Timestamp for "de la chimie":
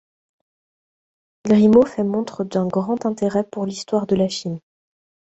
4.07-4.63